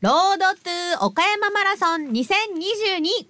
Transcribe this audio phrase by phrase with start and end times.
[0.00, 3.26] ロードトゥ岡山マラソン202211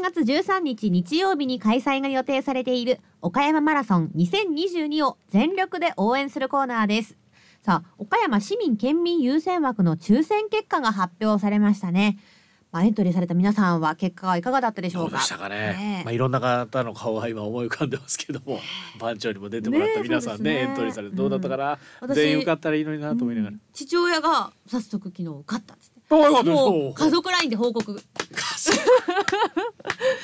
[0.00, 7.16] 月13日日曜日に開催が予定されている岡山マラソン2022を全力で応援するコーナーです。
[7.60, 12.18] さあ岡山市民県民優先枠の抽選結果が発表されましたね
[12.70, 15.10] まあ、エントリーされた皆さんは結果はいかがだったでしょうか？
[15.12, 15.56] どうでしたかね？
[15.56, 18.60] ねまあいろんな方の顔は今思い浮かんでますけども、
[18.98, 23.56] 番長にも出てもらった皆さんね、ねエントリーされてどうだったかな、うん、全員受かったらいいのになと思いながら。
[23.72, 25.94] 父親が早速昨日受かったんですね。
[26.10, 27.94] もう家族ラインで報告。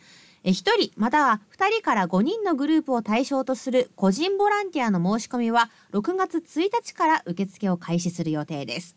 [0.44, 8.96] 1人または2人から5人のグループを対象とする個人ボランティアの申し込みは6月1日から受付を開始する予定です。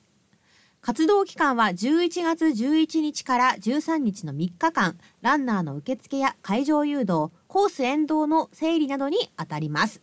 [0.80, 10.02] 活動期間は11月11日から13日の3日間、ランナーの受付や会場誘導、コース沿道の整理などにあたります。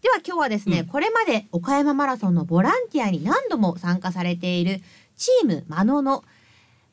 [0.03, 4.81] では今日はですね、うん、これまで岡山マラソンのボランティアに何度も参加されている
[5.17, 6.25] チームマノの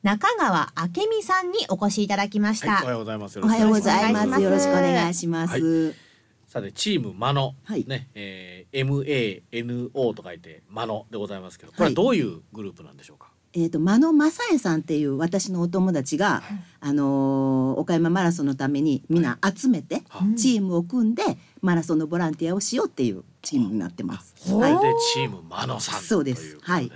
[0.02, 3.38] 中川明美さんにお越しいただきました、はい、おはようございます。
[3.38, 4.40] おはようございます。
[4.40, 5.94] よろしくお願いします、はい、
[6.48, 16.42] さてチームマノ、はい、ね、えー、MANO と書いてマノでございますけどこれはどういうグループなんでしょうか、えーと、間野正恵さんっていう私のお友達が、
[16.80, 20.02] あのー、岡山マラソンのためにみんな集めて、
[20.38, 21.22] チームを組んで
[21.60, 24.34] マラソンのボランティアをしようっていうチームになってます。
[24.54, 24.78] はい、で
[25.12, 26.56] チーム間野さんそうです。
[26.62, 26.90] はい。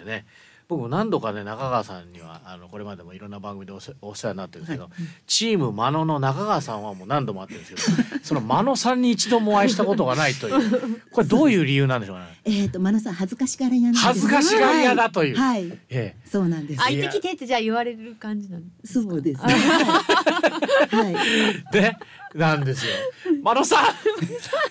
[0.67, 4.93] 僕も何度かね中川さんにはあのこれまでもいろんな番組でお お世話になってるんですけど、はい、
[5.27, 12.25] チーム真野の中川さんはもう何度も会ってるんですけど その真野さんに一度もお会いしたことがないという これどういう理由なんでしょうね？
[12.45, 15.37] えっ、と真野さん恥ずかしがり屋なん恥ずかしがり屋だという。
[15.37, 15.67] はい。
[15.67, 16.83] ええー、そうなんです。
[16.83, 19.55] 相手来てってじゃあ言われる感じなんですそうです、ね。
[19.55, 21.73] はい。
[21.73, 21.97] で
[22.35, 22.93] なんですよ。
[23.43, 23.85] マロさん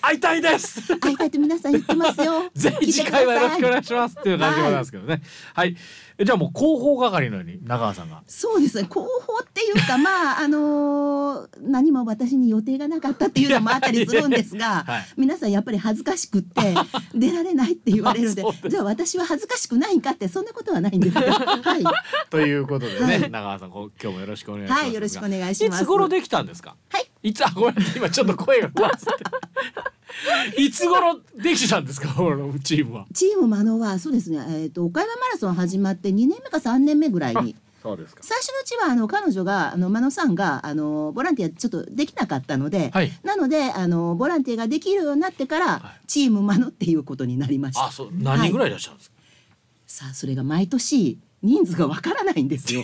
[0.02, 0.96] 会いたいです。
[0.98, 2.50] 会いたいと皆さん言ってますよ。
[2.54, 5.22] ぜひ次回はよろしくお願いしますっていう感じなんですけどね。
[5.54, 5.76] はい。
[6.22, 8.22] じゃあもう広報係のように中川さんが。
[8.26, 8.84] そうですね。
[8.84, 16.74] 広報っていうかまああのー、何も私に予定がなかったっていうのもあったりするんですが、 はい、皆さんやっぱり恥ずかしくって
[17.14, 21.22] 出られないって言われるので、じゃあ私は恥ずかしくないんかってそんなことはないんですよ。
[21.32, 21.84] はい。
[22.28, 24.82] ということでね、はい、中川さん今日もよろしくお願いします。
[24.82, 25.82] はい、よろしくお願いします。
[25.82, 26.76] いつ頃できたんですか？
[26.90, 27.10] はい。
[27.24, 32.12] いつあごめん今ちょっと声が怖すっていつ頃できてたんですか？
[32.14, 33.06] このチームは。
[33.12, 34.38] チームマノはそうですね。
[34.38, 37.56] えっ、ー、と岡山マラソン始まって2年目か3年目ぐらいに。
[37.82, 38.22] そうですか。
[38.22, 47.86] 最初のうちはあの彼女があの真野さんがあのボランティアちょっとできなかったので、はい、なのであのボランティアができるようになってから、はい、チームマノっていうことになりました。
[47.86, 49.16] あ、そう何人ぐらいいらっしゃるんですか？
[49.16, 52.82] はい、さあそれが毎年人数がわからないんですよ。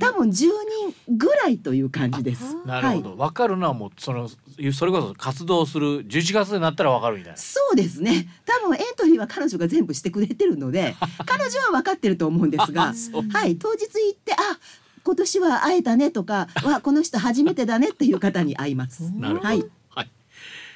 [0.00, 0.48] 多分10人
[1.08, 2.56] ぐらいという感じです。
[2.64, 3.10] なるほど。
[3.16, 7.38] わ、はい、かるのはもうそのそれこそ活動する11月になったらわかるみたいな。
[7.38, 8.28] そうですね。
[8.46, 10.96] 多分エントリーは彼女が全部してくれてるので、
[11.26, 12.94] 彼女は分かってると思うんですが、
[13.32, 14.36] はい、当日行ってあ。
[15.04, 19.02] 今年は会えたねとか、 わこの人初めてだねっていう方に会います。
[19.18, 19.48] なるほど。
[19.48, 19.64] はい。
[19.90, 20.10] はい。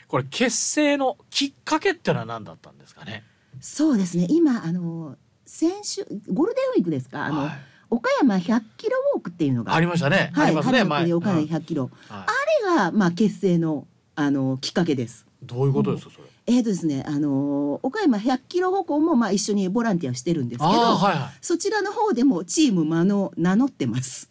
[0.09, 3.25] これ結成のきっかけってのは何だったんですかね？
[3.61, 4.27] そうですね。
[4.29, 5.17] 今あの
[5.47, 7.25] 先週ゴールデンウィークですか？
[7.25, 7.51] あの、はい、
[7.89, 10.31] 岡山100キロウォークっていうのがありましたね。
[10.35, 10.85] はい、ありますね。
[10.85, 12.27] 前岡山100キロ、うん、あ
[12.69, 15.25] れがまあ結成のあのきっかけです。
[15.43, 16.27] どういうことですか、それ？
[16.49, 24.29] えーとですね、あのー岡山100キロ歩行もまあ一緒にボランティアしてるんですけど、ああはいはいそちらの方でもチームマノ名乗ってます。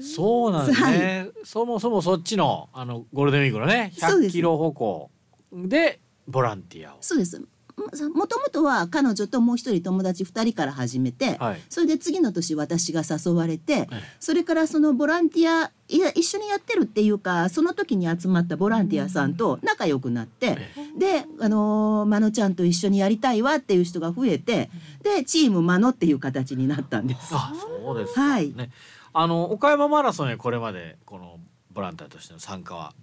[0.00, 5.10] そうなんですね、そもそもそっちのあのゴールデンウィークのね100そうですキロ歩行
[5.52, 7.42] でボランティアをそうです。
[7.80, 11.60] ももともとは彼女ともう一人友達2人から始めて、はい。
[11.68, 14.02] それで次の年私が誘われて、ええ。
[14.20, 20.58] それからそのボランティアいや一緒にやってるっていうかその時に集まったボランティアさんと仲良くなって、
[20.98, 24.70] で、あのーまのちゃんと一緒にやりたいわっていう人が増えて、
[25.02, 27.20] でチームまのっていう形になったんです。
[27.32, 28.52] あそうですか、はい。
[28.54, 28.70] ね。
[29.12, 31.38] あの岡山マラソンへこれまでこの
[31.72, 32.94] ボランティアとしての参加は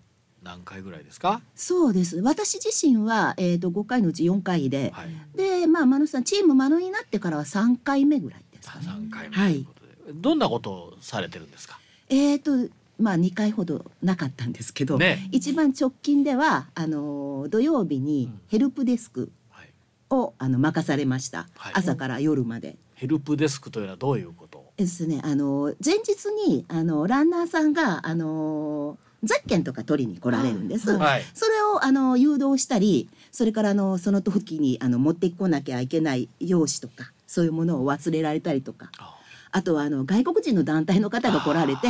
[0.44, 1.42] 何回ぐらいですか？
[1.56, 2.19] そうです。
[2.22, 5.07] 私自身はえっ、と5回のうち4回で、はい。
[5.36, 8.86] でまあまのさんチームまのになってからは3回目ぐらいですかね。
[8.88, 9.54] 3回目はい。
[9.54, 11.80] ということで、どんなことをされてるんですか？
[12.10, 15.28] えー、とまあ2回ほどなかったんですけど、ね。
[15.31, 19.69] 一番直近ではあのー土曜日にヘルプデスクはい。
[20.10, 21.74] をあの任されました、はい。
[21.75, 22.78] 朝から夜まで。
[22.95, 24.57] ヘルプデスクというのはどういうこと？
[24.60, 30.96] をですねあの前日にあのランナーさんがあのゼッケンとか取りに来られるんです。
[30.96, 31.24] はい。
[31.34, 38.92] それをあの誘導したりそれからあのその時にあの持ってこなきゃいけない用紙とかそういうものを忘れられたりとか。
[38.98, 39.16] あ。
[39.50, 41.88] あとはあの外国人の団体の方が来られて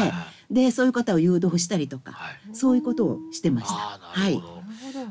[0.49, 2.39] でそういう方を誘導したりとか、はい。
[2.53, 3.73] そういうことをしてました。
[3.73, 4.41] はない。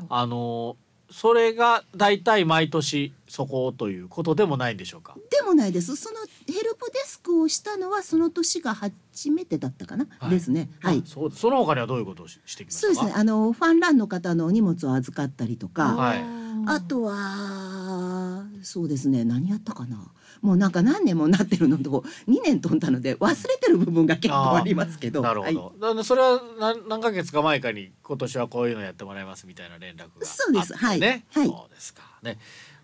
[0.09, 0.77] あの
[1.11, 5.15] それが大体毎年そこということでもないんでしょうか？
[5.29, 5.95] でもないです。
[5.95, 6.17] その
[6.47, 8.73] ヘルプデスクをしたのはその年が
[9.17, 10.29] 初めてだったかな、はい。
[10.29, 10.69] ですね。
[10.79, 10.99] はい。
[11.03, 11.07] あ。
[11.07, 13.13] そうその他にはどういうことをししてきまそうですね。
[13.15, 16.23] あのファンランの方の荷物を預かったりとか、はい。
[16.69, 19.23] あとはそうですね。
[19.23, 20.11] 何やったかな？
[20.41, 25.21] もうなんか何年もなってるのと2年飛んだので忘れてる部分が結構ありますけど。
[25.21, 26.03] なるほど、はい。
[26.03, 30.25] それは何何ヶ月か前かに今年はこういうのやってもらいますみたいな連絡があってね。
[30.25, 30.75] そうです。
[30.75, 30.99] はい。
[30.99, 31.21] はい。
[31.31, 32.03] そうですか。
[32.21, 32.37] ね。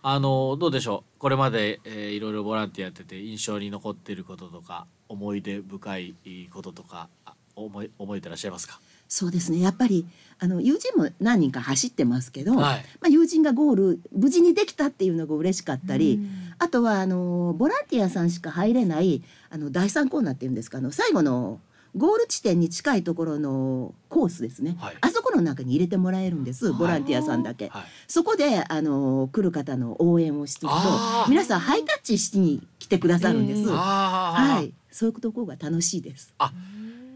[0.06, 1.19] あのどうでしょう？
[1.19, 6.15] これまで、えーいろいろボランティアやってて印象に残っていることとか思い出深い
[6.51, 8.80] こととかあ思い覚えてらっしゃいますか？
[9.07, 9.60] そうですね。
[9.60, 10.07] やっぱり
[10.39, 12.86] あの友人も何人か走ってますけど、はい。
[13.00, 16.19] まあ友人がゴール無事にできたっていうのが嬉しかったり、
[16.57, 19.21] あとはあのボランティアさんしか入れない
[19.51, 21.60] あの第三コーナーっていうんですかあの最後の
[21.95, 24.95] ゴール地点に近いところのコースですね、はい。
[25.00, 26.80] あそこの中に入れてもらえるんです、はい。
[26.80, 27.83] ボランティアさんだけ、はい。
[28.07, 34.74] そこであの来る方の応援をしてると皆さんハイタッチしに来てくださるんです、はい。
[34.91, 36.33] そういうところが楽しいです。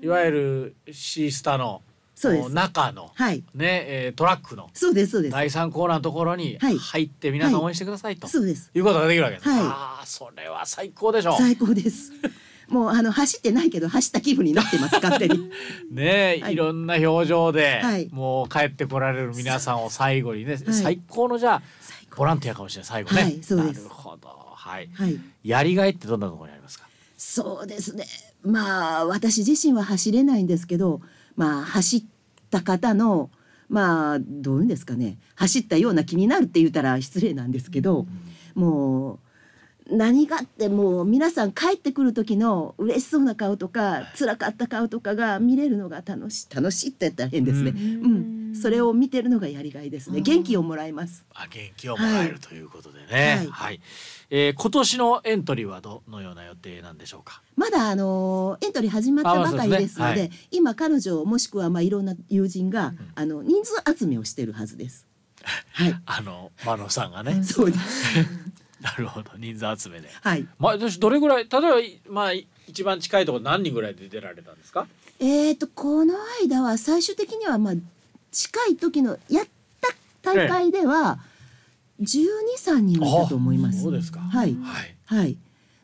[0.01, 1.81] いわゆるシースタの
[2.15, 2.53] そうです。
[2.53, 3.43] 中のはい。
[3.53, 5.31] ね、えートラックのそうですそうです。
[5.33, 6.77] 第三コーナーのところにはい。
[6.77, 8.71] 入って皆さん応援してくださいと、そうです。
[8.73, 9.49] いうことができるわけです。
[9.49, 9.59] はい。
[9.61, 11.37] ああそれは最高でしょう。
[11.37, 12.13] 最高です。
[12.69, 15.49] もうあの走ってないけど走った気分になってます 勝手に。
[15.91, 16.53] ねえ、はい。
[16.53, 18.07] い、ろんな表情で、はい。
[18.13, 20.57] もう帰ってこられる皆さんを最後にね、い。
[20.73, 21.61] 最高のじゃあ
[22.15, 23.21] ボランティアかもしれない最後ね。
[23.21, 23.83] はいそうです。
[23.83, 24.46] なるほど。
[24.67, 24.89] はい。
[24.93, 26.87] はいやりがいってどんなところにありますか？
[27.17, 28.05] そうですね。
[28.43, 31.01] まあ私自身は走れないんですけど、
[31.35, 32.03] まあ走っ
[32.51, 33.29] た方の
[33.69, 38.05] まあどういうんですかね、走ったような気になるって言ったら失礼なんですけど、
[38.55, 39.19] も
[39.89, 47.71] う何があってもう皆さん帰ってくる時の嬉しそうな顔とか辛かった顔とかが見れるのが楽しい楽しいって言ったら変ですね。
[47.71, 50.21] ううん、それを見てるのがやりがいですね。
[50.21, 51.25] 元気をもらいます。
[51.33, 53.35] あ元気をもらえるということでね。
[53.37, 53.81] はいはい。
[54.29, 57.41] えー今年のエントリーはどのような予定なんでしょうか？
[57.55, 65.05] まだあのエントリー始まったばかりですのでですね今彼女もしくはまあいろんな友人が、あの人数集めをしてるはずです。
[65.73, 67.41] はい、あのマノさんがね。
[67.45, 68.17] そうです。
[68.81, 70.09] なるほど人数集めで。
[70.21, 70.45] はい。
[70.59, 74.87] まあ私どれぐらい例えばいまあい一番近いところ何人ぐらいで出られたんですか？
[75.19, 76.13] えっ、とこの
[76.43, 77.73] 間は最終的にはまあ
[78.37, 79.45] 近い時のやっ
[79.81, 81.17] た大会では
[81.99, 82.27] 12、
[82.59, 83.81] 3人はいたと思います。
[83.81, 84.19] そうですか。
[84.19, 84.95] はいはい。
[85.05, 85.37] はい。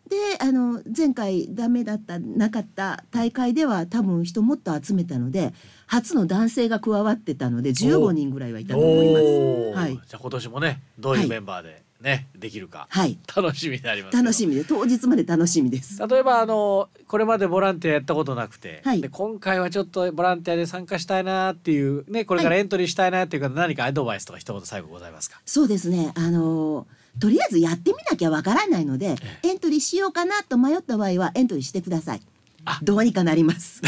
[0.07, 5.53] であの前回ダメだったなかった大会では多分人もっと集めたので
[5.87, 9.79] 初の男性が加わってたので15人ぐらいはいたと思います。
[9.79, 13.17] はいじゃあ今年もねどういうメンバーでね、できるかはい。
[13.33, 16.05] 楽しみであります楽しみで当日まで楽しみです。
[16.05, 25.41] 例えばあのこれまでボランティアやったことなくて、はいで今回はちょっとボランティアで参加したいなっていうねこれからエントリーしたいなっていう方、何かアドバイスとか一言最後ございますか？
[25.45, 26.11] そうですね。
[26.15, 26.85] あの
[27.19, 32.32] とりあえずやってみなきゃわからないので、エントリーしようかなと迷った場合はエントリーしてくださいあ。
[32.81, 33.81] どうにかなります。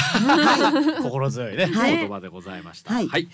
[1.02, 2.94] 心強いね、はい言葉でございました。
[2.94, 3.30] は、はいい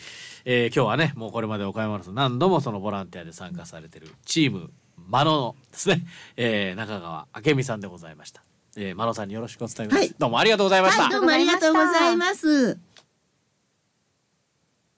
[0.45, 4.71] えー今日はねもうこれまで岡山マラソン何度もそのボランティアで参加されてるチーム
[5.07, 6.05] マノのですね、
[6.37, 8.43] えー、中川明美さんでございました。
[8.77, 10.07] えー、マノさんによろしくお伝えください。
[10.07, 11.03] はいどうもありがとうございました。
[11.03, 12.90] はい、どうもありがとうございます。